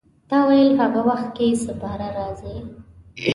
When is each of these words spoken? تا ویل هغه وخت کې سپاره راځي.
تا 0.29 0.37
ویل 0.47 0.71
هغه 0.81 1.01
وخت 1.09 1.29
کې 1.37 1.47
سپاره 1.65 2.07
راځي. 2.17 2.55